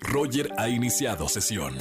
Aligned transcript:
Roger 0.00 0.50
ha 0.56 0.68
iniciado 0.68 1.28
sesión. 1.28 1.76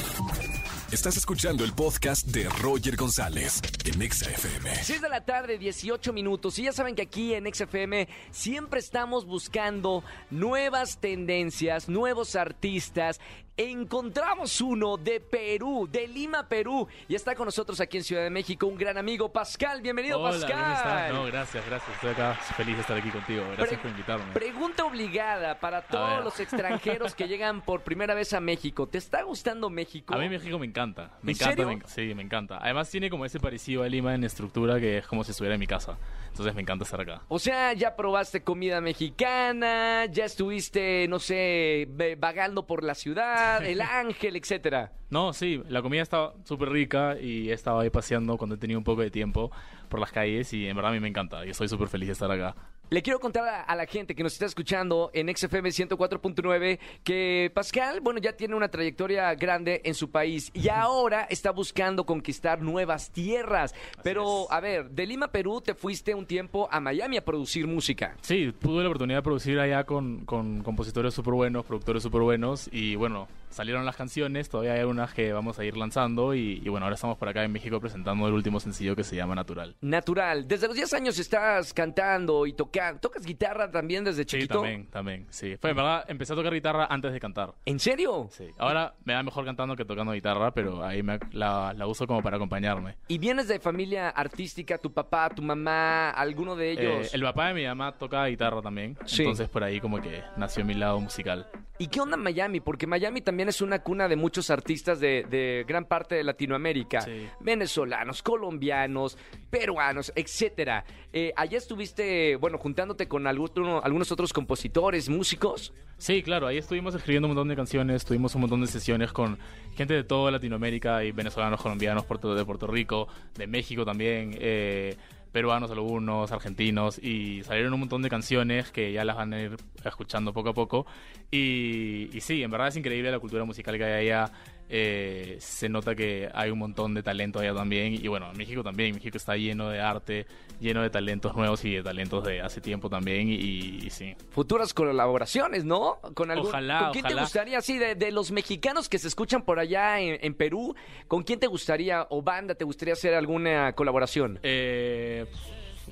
Estás 0.91 1.17
escuchando 1.17 1.65
el 1.65 1.73
podcast 1.73 2.27
de 2.27 2.47
Roger 2.61 2.95
González 2.95 3.61
en 3.83 4.01
Exa 4.01 4.29
FM. 4.29 4.73
6 4.73 5.01
de 5.01 5.09
la 5.09 5.25
tarde, 5.25 5.57
18 5.57 6.13
minutos. 6.13 6.57
Y 6.59 6.63
ya 6.63 6.71
saben 6.71 6.95
que 6.95 7.01
aquí 7.01 7.33
en 7.33 7.53
XFM 7.53 8.07
siempre 8.31 8.79
estamos 8.79 9.25
buscando 9.25 10.03
nuevas 10.29 10.99
tendencias, 10.99 11.89
nuevos 11.89 12.35
artistas. 12.35 13.19
Encontramos 13.59 14.61
uno 14.61 14.97
de 14.97 15.19
Perú, 15.19 15.89
de 15.91 16.07
Lima, 16.07 16.47
Perú. 16.47 16.87
Y 17.07 17.15
está 17.15 17.33
con 17.33 17.45
nosotros 17.45 17.81
aquí 17.81 17.97
en 17.97 18.03
Ciudad 18.03 18.21
de 18.21 18.29
México 18.29 18.67
un 18.67 18.77
gran 18.77 18.99
amigo, 18.99 19.33
Pascal. 19.33 19.81
Bienvenido, 19.81 20.19
Hola, 20.19 20.29
Pascal. 20.29 20.51
¿cómo 20.59 20.73
estás? 20.75 21.11
No, 21.13 21.25
gracias, 21.25 21.65
gracias. 21.65 21.95
Estoy 21.95 22.09
acá 22.11 22.35
feliz 22.55 22.75
de 22.75 22.81
estar 22.81 22.95
aquí 22.97 23.09
contigo. 23.09 23.41
Gracias 23.57 23.69
Pre- 23.69 23.77
por 23.79 23.89
invitarme. 23.89 24.31
Pregunta 24.33 24.85
obligada 24.85 25.59
para 25.59 25.81
todos 25.81 26.23
los 26.23 26.39
extranjeros 26.39 27.15
que 27.15 27.27
llegan 27.27 27.61
por 27.61 27.81
primera 27.81 28.13
vez 28.13 28.31
a 28.33 28.39
México. 28.39 28.87
¿Te 28.87 28.99
está 28.99 29.23
gustando 29.23 29.71
México? 29.71 30.13
A 30.13 30.19
mí 30.19 30.29
México 30.29 30.59
me 30.59 30.67
encanta. 30.67 31.17
Me 31.23 31.31
¿En 31.31 31.37
encanta, 31.37 31.55
serio? 31.63 31.77
me 31.79 31.87
sí, 31.87 32.13
me 32.13 32.21
encanta. 32.21 32.59
Además 32.61 32.91
tiene 32.91 33.09
como 33.09 33.25
ese 33.25 33.39
parecido 33.39 33.81
a 33.81 33.87
Lima 33.89 34.13
en 34.13 34.23
estructura 34.23 34.79
que 34.79 34.99
es 34.99 35.07
como 35.07 35.23
si 35.23 35.31
estuviera 35.31 35.55
en 35.55 35.59
mi 35.59 35.65
casa. 35.67 35.97
Entonces 36.27 36.53
me 36.53 36.61
encanta 36.61 36.83
estar 36.83 37.01
acá. 37.01 37.23
O 37.29 37.39
sea, 37.39 37.73
ya 37.73 37.95
probaste 37.95 38.43
comida 38.43 38.79
mexicana, 38.81 40.05
ya 40.05 40.25
estuviste, 40.25 41.07
no 41.09 41.17
sé, 41.17 41.87
vagando 42.19 42.67
por 42.67 42.83
la 42.83 42.93
ciudad, 42.93 43.46
el 43.57 43.81
ángel, 43.81 44.35
etcétera. 44.35 44.91
No, 45.09 45.31
sí, 45.31 45.61
la 45.69 45.81
comida 45.81 46.01
estaba 46.01 46.33
súper 46.43 46.69
rica 46.69 47.17
y 47.19 47.49
he 47.49 47.53
estado 47.53 47.79
ahí 47.79 47.89
paseando 47.89 48.37
cuando 48.37 48.55
he 48.55 48.57
tenido 48.57 48.77
un 48.77 48.83
poco 48.83 49.01
de 49.01 49.09
tiempo 49.09 49.51
por 49.87 49.99
las 49.99 50.11
calles 50.11 50.51
y 50.53 50.67
en 50.67 50.75
verdad 50.75 50.91
a 50.91 50.93
mí 50.93 50.99
me 50.99 51.07
encanta 51.07 51.45
y 51.45 51.49
estoy 51.49 51.69
súper 51.69 51.87
feliz 51.87 52.07
de 52.07 52.13
estar 52.13 52.29
acá. 52.29 52.55
Le 52.89 53.01
quiero 53.01 53.19
contar 53.19 53.45
a, 53.45 53.61
a 53.63 53.75
la 53.75 53.85
gente 53.85 54.15
que 54.15 54.23
nos 54.23 54.31
está 54.31 54.45
escuchando 54.45 55.11
en 55.13 55.27
XFM 55.35 55.69
104.9 55.69 56.79
que 57.03 57.51
Pascal, 57.53 57.99
bueno, 57.99 58.19
ya 58.21 58.31
tiene 58.33 58.55
una 58.55 58.69
trayectoria 58.69 59.33
grande 59.35 59.81
en 59.83 59.93
su 59.93 60.09
país 60.09 60.51
y 60.53 60.69
ahora 60.69 61.27
está 61.29 61.51
buscando 61.51 62.05
conquistar 62.05 62.61
nuevas 62.61 63.11
tierras. 63.11 63.75
Pero, 64.03 64.43
es. 64.43 64.51
a 64.51 64.61
ver, 64.61 64.89
de 64.89 65.05
Lima, 65.05 65.27
Perú, 65.27 65.59
te 65.59 65.73
fuiste 65.73 66.15
un 66.15 66.25
tiempo 66.25 66.69
a 66.71 66.79
Miami 66.79 67.17
a 67.17 67.25
producir 67.25 67.67
música. 67.67 68.15
Sí, 68.21 68.53
tuve 68.57 68.83
la 68.83 68.87
oportunidad 68.87 69.19
de 69.19 69.23
producir 69.23 69.59
allá 69.59 69.83
con, 69.83 70.23
con 70.25 70.63
compositores 70.63 71.13
súper 71.13 71.33
buenos, 71.33 71.65
productores 71.65 72.03
súper 72.03 72.21
buenos 72.21 72.69
y 72.71 72.95
bueno, 72.95 73.27
salieron 73.49 73.85
las 73.85 73.95
canciones, 73.95 74.49
todavía 74.49 74.73
hay 74.73 74.83
unas 74.83 75.13
que 75.13 75.31
vamos 75.33 75.57
a 75.59 75.65
ir 75.65 75.77
lanzando 75.77 76.33
y, 76.33 76.61
y 76.63 76.69
bueno, 76.69 76.85
ahora 76.85 76.95
estamos 76.95 77.17
por 77.17 77.29
acá 77.29 77.43
en 77.43 77.51
México 77.51 77.79
presentando 77.79 78.27
el 78.27 78.33
último 78.33 78.59
sencillo 78.59 78.95
que 78.95 79.03
se 79.03 79.15
llama 79.15 79.35
Natural. 79.35 79.75
Natural. 79.81 80.47
Desde 80.47 80.67
los 80.67 80.75
10 80.75 80.93
años 80.93 81.19
estás 81.19 81.73
cantando 81.73 82.45
y 82.45 82.53
tocando. 82.53 82.99
¿Tocas 82.99 83.25
guitarra 83.25 83.69
también 83.71 84.03
desde 84.03 84.23
Sí, 84.23 84.27
chiquito? 84.37 84.55
también, 84.61 84.87
también, 84.87 85.25
sí. 85.29 85.55
Fue, 85.57 85.71
en 85.71 85.75
verdad, 85.75 86.05
empecé 86.07 86.33
a 86.33 86.35
tocar 86.35 86.53
guitarra 86.53 86.87
antes 86.89 87.11
de 87.13 87.19
cantar. 87.19 87.53
¿En 87.65 87.79
serio? 87.79 88.27
Sí. 88.31 88.47
Ahora 88.57 88.93
me 89.05 89.13
da 89.13 89.23
mejor 89.23 89.45
cantando 89.45 89.75
que 89.75 89.85
tocando 89.85 90.11
guitarra, 90.11 90.51
pero 90.51 90.83
ahí 90.83 91.01
me, 91.03 91.19
la, 91.31 91.73
la 91.73 91.87
uso 91.87 92.05
como 92.07 92.21
para 92.21 92.37
acompañarme. 92.37 92.95
¿Y 93.07 93.17
vienes 93.17 93.47
de 93.47 93.59
familia 93.59 94.09
artística? 94.09 94.77
¿Tu 94.77 94.91
papá, 94.93 95.29
tu 95.29 95.41
mamá, 95.41 96.09
alguno 96.11 96.55
de 96.55 96.71
ellos? 96.71 97.07
Eh, 97.07 97.09
el 97.13 97.21
papá 97.21 97.47
de 97.49 97.53
mi 97.53 97.65
mamá 97.65 97.91
toca 97.97 98.25
guitarra 98.27 98.61
también, 98.61 98.97
Sí. 99.05 99.21
entonces 99.23 99.47
por 99.49 99.63
ahí 99.63 99.79
como 99.79 100.01
que 100.01 100.21
nació 100.35 100.65
mi 100.65 100.73
lado 100.73 100.99
musical. 100.99 101.47
¿Y 101.79 101.87
qué 101.87 102.01
onda 102.01 102.17
Miami? 102.17 102.59
Porque 102.59 102.87
Miami 102.87 103.21
también 103.21 103.36
es 103.47 103.61
una 103.61 103.79
cuna 103.83 104.07
de 104.07 104.15
muchos 104.15 104.49
artistas 104.49 104.99
de, 104.99 105.25
de 105.29 105.63
gran 105.67 105.85
parte 105.85 106.15
de 106.15 106.23
Latinoamérica. 106.23 107.01
Sí. 107.01 107.27
Venezolanos, 107.39 108.23
colombianos, 108.23 109.17
peruanos, 109.49 110.11
etcétera. 110.15 110.83
Eh, 111.13 111.31
allá 111.35 111.57
estuviste, 111.57 112.35
bueno, 112.37 112.57
juntándote 112.57 113.07
con 113.07 113.27
alguno- 113.27 113.81
algunos 113.83 114.11
otros 114.11 114.33
compositores, 114.33 115.09
músicos. 115.09 115.73
Sí, 115.99 116.21
claro, 116.21 116.45
ahí 116.47 116.57
estuvimos 116.57 116.93
escribiendo 116.93 117.27
un 117.27 117.33
montón 117.33 117.47
de 117.47 117.55
canciones, 117.55 118.05
tuvimos 118.05 118.35
un 118.35 118.41
montón 118.41 118.61
de 118.61 118.67
sesiones 118.67 119.11
con 119.11 119.39
gente 119.75 119.95
de 119.95 120.03
toda 120.03 120.29
Latinoamérica 120.31 121.03
y 121.03 121.11
venezolanos, 121.11 121.61
colombianos, 121.61 122.03
de 122.07 122.45
Puerto 122.45 122.67
Rico, 122.67 123.07
de 123.35 123.47
México 123.47 123.83
también, 123.83 124.37
eh, 124.39 124.95
peruanos 125.31 125.71
algunos, 125.71 126.31
argentinos, 126.31 126.99
y 126.99 127.43
salieron 127.43 127.73
un 127.73 127.81
montón 127.81 128.01
de 128.01 128.09
canciones 128.09 128.71
que 128.71 128.91
ya 128.91 129.03
las 129.05 129.15
van 129.15 129.33
a 129.33 129.41
ir 129.41 129.57
escuchando 129.83 130.33
poco 130.33 130.49
a 130.49 130.53
poco. 130.53 130.85
Y, 131.31 132.09
sí, 132.19 132.43
en 132.43 132.51
verdad 132.51 132.69
es 132.69 132.77
increíble 132.77 133.11
la 133.11 133.19
cultura 133.19 133.43
musical 133.43 133.77
que 133.77 133.83
hay 133.83 134.07
allá. 134.07 134.31
Eh, 134.69 135.37
se 135.39 135.69
nota 135.69 135.95
que 135.95 136.29
hay 136.33 136.51
un 136.51 136.59
montón 136.59 136.93
de 136.93 137.03
talento 137.03 137.39
allá 137.39 137.53
también. 137.53 137.93
Y 137.93 138.07
bueno, 138.07 138.31
en 138.31 138.37
México 138.37 138.63
también. 138.63 138.95
México 138.95 139.17
está 139.17 139.35
lleno 139.35 139.69
de 139.69 139.79
arte, 139.79 140.25
lleno 140.59 140.81
de 140.81 140.89
talentos 140.89 141.35
nuevos 141.35 141.63
y 141.65 141.75
de 141.75 141.83
talentos 141.83 142.23
de 142.25 142.41
hace 142.41 142.61
tiempo 142.61 142.89
también. 142.89 143.29
Y, 143.29 143.35
y 143.35 143.89
sí, 143.89 144.15
Futuras 144.29 144.73
colaboraciones, 144.73 145.65
¿no? 145.65 145.99
Con 146.13 146.31
algún, 146.31 146.47
Ojalá, 146.47 146.79
¿Con 146.79 146.91
quién 146.91 147.05
te 147.05 147.13
gustaría, 147.13 147.61
sí, 147.61 147.77
de, 147.77 147.95
de 147.95 148.11
los 148.11 148.31
mexicanos 148.31 148.89
que 148.89 148.99
se 148.99 149.07
escuchan 149.07 149.43
por 149.43 149.59
allá 149.59 149.99
en, 149.99 150.17
en 150.21 150.33
Perú, 150.33 150.75
¿con 151.07 151.23
quién 151.23 151.39
te 151.39 151.47
gustaría 151.47 152.07
o 152.09 152.21
banda 152.21 152.55
te 152.55 152.65
gustaría 152.65 152.93
hacer 152.93 153.13
alguna 153.13 153.73
colaboración? 153.73 154.39
Eh, 154.43 155.25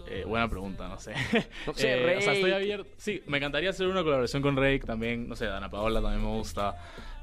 eh, 0.08 0.24
buena 0.28 0.48
pregunta, 0.48 0.88
no 0.88 1.00
sé. 1.00 1.14
No 1.66 1.74
sé, 1.74 1.94
Eh, 2.14 2.18
O 2.18 2.22
sea, 2.22 2.34
estoy 2.34 2.52
Rake. 2.52 2.64
abierto. 2.64 2.90
Sí, 2.98 3.22
me 3.28 3.38
encantaría 3.38 3.70
hacer 3.70 3.88
una 3.88 4.04
colaboración 4.04 4.42
con 4.42 4.56
Rake 4.58 4.82
también. 4.86 5.28
No 5.28 5.36
sé, 5.36 5.46
Dana 5.46 5.70
Paola 5.70 6.02
también 6.02 6.22
me 6.24 6.36
gusta. 6.38 6.76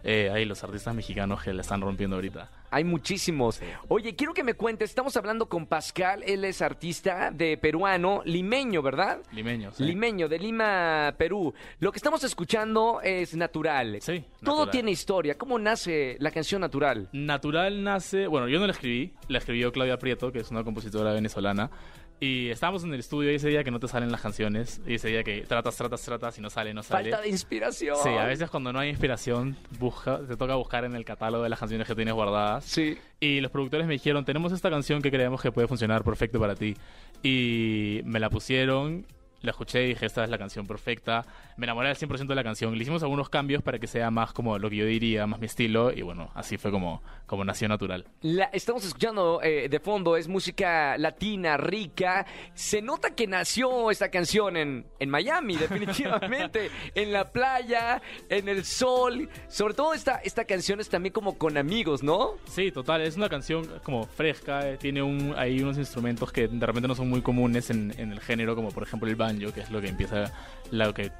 Eh, 0.05 0.31
ahí 0.35 0.45
los 0.45 0.65
artistas 0.65 0.93
mexicanos 0.97 1.41
que 1.45 1.53
la 1.53 1.61
están 1.61 1.81
rompiendo 1.81 2.17
ahorita. 2.17 2.51
Hay 2.73 2.83
muchísimos. 2.83 3.61
Oye, 3.87 4.17
quiero 4.17 4.35
que 4.35 4.43
me 4.43 4.55
cuentes, 4.55 4.91
estamos 4.91 5.17
hablando 5.17 5.47
con 5.49 5.67
Pascal, 5.67 6.25
él 6.27 6.45
es 6.45 6.61
artista 6.61 7.31
de 7.31 7.57
peruano, 7.57 8.21
limeño, 8.25 8.83
¿verdad? 8.83 9.19
Limeños. 9.31 9.77
¿sí? 9.77 9.85
Limeño, 9.85 10.29
de 10.29 10.41
Lima, 10.41 11.15
Perú. 11.17 11.55
Lo 11.79 11.93
que 11.93 11.99
estamos 11.99 12.25
escuchando 12.25 13.01
es 13.05 13.37
natural. 13.37 13.99
Sí, 14.01 14.25
Todo 14.43 14.57
Natural. 14.57 14.71
tiene 14.73 14.91
historia. 14.91 15.39
¿Cómo 15.39 15.57
nace 15.61 16.17
la 16.19 16.33
canción 16.33 16.63
natural? 16.63 17.09
Natural 17.13 17.85
nace, 17.85 18.27
bueno, 18.27 18.49
yo 18.49 18.59
no 18.59 18.67
la 18.67 18.73
escribí, 18.73 19.13
la 19.29 19.39
escribió 19.39 19.71
Claudia 19.71 19.99
Prieto, 19.99 20.33
que 20.33 20.41
es 20.41 20.51
una 20.51 20.65
compositora 20.65 21.13
venezolana. 21.13 21.71
Y 22.23 22.51
estábamos 22.51 22.85
en 22.85 22.95
el 22.95 23.01
estudio 23.01 23.33
y 23.33 23.35
ese 23.35 23.49
día 23.49 23.65
que 23.65 23.73
no 23.73 23.81
te 23.81 23.89
salen 23.89 24.13
las 24.13 24.21
canciones, 24.21 24.81
y 24.87 24.95
ese 24.95 25.09
día 25.09 25.25
que 25.25 25.41
tratas, 25.41 25.77
tratas, 25.77 26.03
tratas 26.03 26.39
y 26.39 26.41
no 26.41 26.51
sale, 26.51 26.73
no 26.73 26.85
sale. 26.85 27.11
Falta 27.11 27.25
de 27.25 27.31
inspiración. 27.31 27.97
Sí, 28.01 28.11
a 28.11 28.27
veces 28.27 28.49
cuando 28.49 28.73
no 28.73 28.79
hay 28.79 28.91
inspiración, 28.91 29.57
busca, 29.81 30.21
te 30.21 30.37
toca 30.37 30.55
buscar 30.55 30.85
en 30.85 30.95
el 30.95 31.05
catálogo 31.05 31.43
de 31.43 31.49
las 31.49 31.59
canciones 31.59 31.85
que 31.85 31.97
tienes 31.97 32.15
guardadas. 32.15 32.65
Sí. 32.65 32.97
Y 33.19 33.41
los 33.41 33.51
productores 33.51 33.89
me 33.89 33.95
dijeron, 33.95 34.25
tenemos 34.25 34.53
esta 34.53 34.71
canción 34.71 35.03
que 35.03 35.11
creemos 35.11 35.43
que 35.43 35.51
puede 35.51 35.67
funcionar 35.67 36.05
perfecto 36.05 36.39
para 36.39 36.55
ti. 36.55 36.77
Y 37.25 38.03
me 38.05 38.21
la 38.21 38.31
pusieron, 38.31 39.05
la 39.43 39.51
escuché 39.51 39.85
y 39.85 39.89
dije, 39.89 40.07
esta 40.07 40.25
es 40.25 40.31
la 40.31 40.39
canción 40.39 40.67
perfecta. 40.67 41.27
Me 41.57 41.67
enamoré 41.67 41.91
al 41.91 41.97
100% 41.97 42.27
de 42.27 42.35
la 42.35 42.45
canción. 42.45 42.75
Le 42.77 42.83
hicimos 42.83 43.03
algunos 43.03 43.29
cambios 43.29 43.63
para 43.63 43.79
que 43.79 43.87
sea 43.87 44.11
más 44.11 44.33
como 44.33 44.59
lo 44.59 44.71
que 44.71 44.77
yo 44.77 44.87
diría, 44.87 45.27
más 45.27 45.41
mi 45.41 45.47
estilo. 45.47 45.93
Y 45.93 46.03
bueno, 46.03 46.31
así 46.35 46.57
fue 46.57 46.71
como, 46.71 47.03
como 47.27 47.45
nació 47.45 47.69
natural. 47.69 48.07
La, 48.23 48.45
estamos 48.47 48.85
escuchando 48.85 49.41
eh, 49.43 49.69
de 49.69 49.81
fondo, 49.81 50.17
es 50.17 50.29
música 50.29 50.97
latina, 50.97 51.57
rica. 51.57 52.25
Se 52.55 52.81
nota 52.81 53.15
que 53.15 53.27
nació 53.27 53.91
esta 53.91 54.11
canción 54.11 54.57
en, 54.57 54.87
en 54.99 55.11
Miami, 55.11 55.57
definitivamente. 55.59 56.71
en 56.95 57.13
la 57.13 57.31
playa, 57.31 58.01
en 58.29 58.49
el 58.49 58.65
sol. 58.65 59.29
Sobre 59.49 59.75
todo 59.75 59.95
esta, 59.95 60.17
esta 60.25 60.45
canción 60.45 60.81
es 60.81 60.89
también 60.89 61.13
como 61.13 61.37
con 61.37 61.57
amigos, 61.57 62.03
¿no? 62.03 62.35
Sí, 62.47 62.71
total, 62.71 63.03
es 63.03 63.17
una 63.17 63.29
canción 63.29 63.69
como 63.83 64.05
fresca, 64.07 64.69
eh, 64.69 64.77
tiene 64.77 65.03
un, 65.03 65.35
hay 65.37 65.61
unos 65.61 65.79
instrumentos 65.79 66.31
que 66.33 66.49
de 66.49 66.67
repente 66.67 66.89
no 66.89 66.95
son 66.95 67.09
muy 67.09 67.23
comunes 67.23 67.71
en, 67.71 67.93
en 67.99 68.13
el 68.13 68.21
género, 68.21 68.55
como 68.55 68.71
por 68.71 68.83
ejemplo 68.85 69.09
el 69.09 69.17
banjo, 69.33 69.53
que 69.53 69.61
es 69.61 69.71
lo 69.71 69.81
que 69.81 69.89
empieza, 69.89 70.33
lo 70.73 70.95
que, 70.95 71.13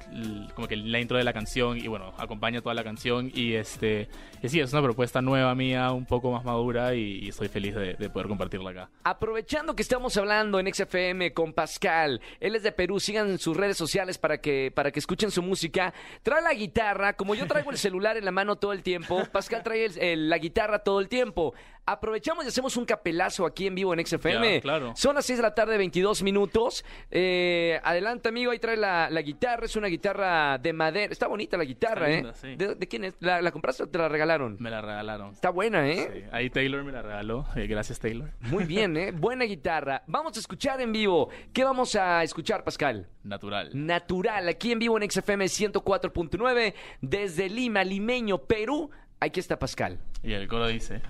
como 0.55 0.67
que 0.67 0.75
la 0.75 0.99
intro 0.99 1.17
de 1.17 1.23
la 1.23 1.31
canción 1.31 1.77
y 1.77 1.87
bueno, 1.87 2.11
acompaña 2.17 2.59
toda 2.61 2.73
la 2.73 2.83
canción 2.83 3.31
y 3.33 3.53
este, 3.53 4.09
y 4.41 4.49
sí, 4.49 4.59
es 4.59 4.73
una 4.73 4.81
propuesta 4.81 5.21
nueva 5.21 5.53
mía, 5.55 5.91
un 5.91 6.05
poco 6.05 6.31
más 6.31 6.43
madura 6.43 6.95
y, 6.95 7.19
y 7.23 7.29
estoy 7.29 7.47
feliz 7.49 7.75
de, 7.75 7.93
de 7.93 8.09
poder 8.09 8.27
compartirla 8.27 8.71
acá. 8.71 8.89
Aprovechando 9.03 9.75
que 9.75 9.83
estamos 9.83 10.17
hablando 10.17 10.59
en 10.59 10.73
XFM 10.73 11.33
con 11.33 11.53
Pascal, 11.53 12.19
él 12.39 12.55
es 12.55 12.63
de 12.63 12.71
Perú, 12.71 12.99
sigan 12.99 13.37
sus 13.37 13.55
redes 13.55 13.77
sociales 13.77 14.17
para 14.17 14.39
que, 14.41 14.71
para 14.73 14.89
que 14.91 14.99
escuchen 14.99 15.29
su 15.29 15.43
música. 15.43 15.93
Trae 16.23 16.41
la 16.41 16.53
guitarra, 16.53 17.13
como 17.13 17.35
yo 17.35 17.45
traigo 17.45 17.69
el 17.71 17.77
celular 17.77 18.17
en 18.17 18.25
la 18.25 18.31
mano 18.31 18.55
todo 18.55 18.73
el 18.73 18.81
tiempo, 18.81 19.23
Pascal 19.31 19.61
trae 19.63 19.85
el- 19.85 19.99
el- 19.99 20.29
la 20.29 20.39
guitarra 20.39 20.79
todo 20.79 20.99
el 20.99 21.07
tiempo. 21.09 21.53
Aprovechamos 21.85 22.45
y 22.45 22.47
hacemos 22.47 22.77
un 22.77 22.85
capelazo 22.85 23.45
aquí 23.45 23.67
en 23.67 23.75
vivo 23.75 23.93
en 23.93 23.99
XFM. 24.05 24.55
Ya, 24.55 24.61
claro. 24.61 24.93
Son 24.95 25.15
las 25.15 25.25
6 25.25 25.37
de 25.39 25.43
la 25.43 25.53
tarde, 25.53 25.77
22 25.77 26.23
minutos. 26.23 26.85
Eh, 27.11 27.77
adelante, 27.83 28.29
amigo, 28.29 28.51
ahí 28.51 28.59
trae 28.59 28.77
la, 28.77 29.09
la 29.09 29.21
guitarra, 29.21 29.42
es 29.43 29.75
una 29.75 29.87
guitarra 29.87 30.57
de 30.57 30.73
madera. 30.73 31.11
Está 31.11 31.27
bonita 31.27 31.57
la 31.57 31.65
guitarra, 31.65 32.07
Está 32.09 32.11
¿eh? 32.11 32.15
linda, 32.15 32.33
sí. 32.33 32.55
¿De, 32.55 32.75
de 32.75 32.87
quién 32.87 33.03
es? 33.03 33.15
¿La, 33.19 33.41
la 33.41 33.51
compraste 33.51 33.83
o 33.83 33.87
te 33.87 33.97
la 33.97 34.07
regalaron? 34.07 34.55
Me 34.59 34.69
la 34.69 34.81
regalaron. 34.81 35.33
Está 35.33 35.49
buena, 35.49 35.87
¿eh? 35.89 36.09
Sí, 36.13 36.23
ahí 36.31 36.49
Taylor 36.49 36.83
me 36.83 36.91
la 36.91 37.01
regaló, 37.01 37.45
eh, 37.55 37.67
gracias 37.67 37.99
Taylor. 37.99 38.31
Muy 38.39 38.63
bien, 38.63 38.95
¿eh? 38.97 39.11
Buena 39.15 39.45
guitarra. 39.45 40.03
Vamos 40.07 40.37
a 40.37 40.39
escuchar 40.39 40.79
en 40.81 40.91
vivo. 40.91 41.29
¿Qué 41.51 41.63
vamos 41.63 41.95
a 41.95 42.23
escuchar, 42.23 42.63
Pascal? 42.63 43.07
Natural. 43.23 43.69
Natural, 43.73 44.47
aquí 44.47 44.71
en 44.71 44.79
vivo 44.79 44.97
en 44.99 45.09
XFM 45.09 45.45
104.9, 45.45 46.73
desde 47.01 47.49
Lima, 47.49 47.83
Limeño, 47.83 48.37
Perú. 48.39 48.89
Aquí 49.19 49.39
está 49.39 49.59
Pascal. 49.59 49.99
Y 50.21 50.33
el 50.33 50.47
coro 50.47 50.67
dice... 50.67 51.01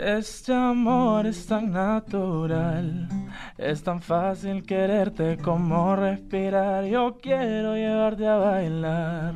Este 0.00 0.54
amor 0.54 1.26
es 1.26 1.44
tan 1.46 1.72
natural, 1.72 3.08
es 3.56 3.82
tan 3.82 4.00
fácil 4.00 4.62
quererte 4.64 5.36
como 5.38 5.96
respirar. 5.96 6.84
Yo 6.84 7.18
quiero 7.20 7.74
llevarte 7.74 8.28
a 8.28 8.36
bailar 8.36 9.34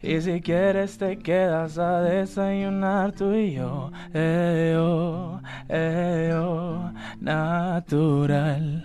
y 0.00 0.20
si 0.20 0.40
quieres 0.40 0.98
te 0.98 1.18
quedas 1.18 1.78
a 1.78 2.00
desayunar 2.00 3.12
tú 3.12 3.32
y 3.32 3.52
yo. 3.52 3.92
Eh, 4.12 4.76
oh, 4.76 5.40
eh, 5.68 6.32
oh, 6.34 6.90
natural. 7.20 8.84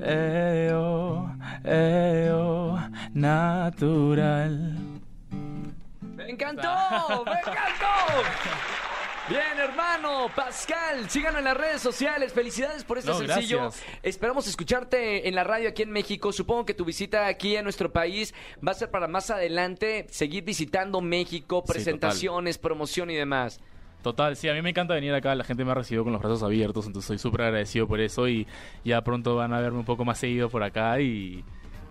Eh, 0.00 0.72
oh, 0.74 1.30
eh, 1.62 2.30
oh, 2.34 2.76
natural. 3.14 4.76
¡Me 6.16 6.28
encantó! 6.28 6.68
¡Me 7.24 7.38
encantó! 7.38 7.86
Bien, 9.30 9.58
hermano, 9.58 10.26
Pascal, 10.34 11.08
síganos 11.08 11.38
en 11.38 11.44
las 11.44 11.56
redes 11.56 11.80
sociales. 11.80 12.32
Felicidades 12.32 12.82
por 12.82 12.98
este 12.98 13.12
No, 13.12 13.18
sencillo. 13.18 13.60
gracias. 13.60 13.84
Esperamos 14.02 14.48
escucharte 14.48 15.28
en 15.28 15.36
la 15.36 15.44
radio 15.44 15.68
aquí 15.68 15.82
en 15.82 15.92
México. 15.92 16.32
Supongo 16.32 16.66
que 16.66 16.74
tu 16.74 16.84
visita 16.84 17.28
aquí 17.28 17.56
a 17.56 17.62
nuestro 17.62 17.92
país 17.92 18.34
va 18.66 18.72
a 18.72 18.74
ser 18.74 18.90
para 18.90 19.06
más 19.06 19.30
adelante 19.30 20.06
seguir 20.10 20.42
visitando 20.42 21.00
México, 21.00 21.62
Sí, 21.64 21.72
presentaciones, 21.72 22.58
promoción 22.58 23.08
y 23.10 23.14
demás. 23.14 23.60
Total, 24.02 24.34
sí, 24.34 24.48
a 24.48 24.54
mí 24.54 24.62
me 24.62 24.70
encanta 24.70 24.94
venir 24.94 25.14
acá, 25.14 25.34
la 25.36 25.44
gente 25.44 25.64
me 25.64 25.70
ha 25.70 25.74
recibido 25.74 26.02
con 26.02 26.12
los 26.12 26.22
brazos 26.22 26.42
abiertos, 26.42 26.86
entonces 26.86 27.06
soy 27.06 27.18
súper 27.18 27.42
agradecido 27.42 27.86
por 27.86 28.00
eso 28.00 28.26
y 28.28 28.48
ya 28.82 29.02
pronto 29.04 29.36
van 29.36 29.52
a 29.52 29.60
verme 29.60 29.78
un 29.78 29.84
poco 29.84 30.04
más 30.06 30.18
seguido 30.18 30.48
por 30.48 30.62
acá 30.64 31.00
y, 31.00 31.44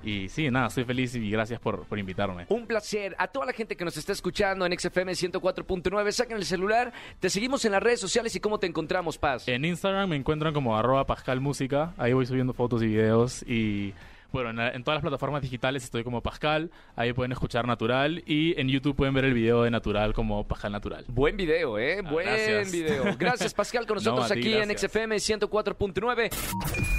y 0.04 0.30
sí, 0.30 0.50
nada, 0.50 0.68
estoy 0.68 0.84
feliz 0.86 1.14
y 1.16 1.30
gracias 1.30 1.60
por, 1.60 1.86
por 1.86 2.00
invitarme. 2.00 2.46
Un 2.50 2.66
placer. 2.68 3.16
A 3.18 3.28
toda 3.28 3.46
la 3.46 3.54
gente 3.54 3.76
que 3.76 3.84
nos 3.86 3.98
está 3.98 4.12
escuchando 4.14 4.66
en 4.66 4.78
XFM 4.80 5.12
104.9, 5.14 6.12
saquen 6.12 6.38
el 6.38 6.46
celular. 6.46 6.92
Te 7.20 7.30
seguimos 7.30 7.64
en 7.66 7.72
las 7.74 7.84
redes 7.84 8.00
sociales 8.00 8.36
y 8.36 8.40
cómo 8.40 8.60
te 8.60 8.68
encontramos, 8.68 9.18
Paz. 9.18 9.48
En 9.48 9.66
Instagram 9.66 10.10
me 10.10 10.16
encuentran 10.16 10.54
como 10.54 10.78
arroba 10.78 11.06
Pascal 11.06 11.40
Música, 11.42 11.94
ahí 11.98 12.14
voy 12.14 12.26
subiendo 12.26 12.54
fotos 12.54 12.82
y 12.84 12.88
videos 12.88 13.44
y 13.48 13.94
bueno, 14.32 14.52
en, 14.52 14.58
la- 14.58 14.70
en 14.70 14.84
todas 14.84 14.98
las 14.98 15.02
plataformas 15.02 15.42
digitales 15.42 15.84
estoy 15.84 16.04
como 16.04 16.22
Pascal, 16.22 16.70
ahí 16.96 17.14
pueden 17.14 17.32
escuchar 17.32 17.66
Natural 17.66 18.22
y 18.28 18.54
en 18.62 18.68
YouTube 18.70 18.96
pueden 18.96 19.14
ver 19.16 19.26
el 19.26 19.34
video 19.34 19.64
de 19.64 19.72
Natural 19.72 20.14
como 20.14 20.48
Pascal 20.48 20.72
Natural. 20.72 21.04
Buen 21.08 21.36
video, 21.36 21.80
¿eh? 21.80 22.02
Ah, 22.06 22.12
Buen 22.12 22.28
gracias. 22.28 22.72
video. 22.72 23.04
Gracias, 23.18 23.54
Pascal, 23.56 23.88
con 23.88 23.96
No, 24.04 24.04
nosotros 24.04 24.32
ti, 24.32 24.40
aquí 24.40 24.54
en. 24.54 24.78
XFM 24.78 25.16
104.9. 25.16 26.99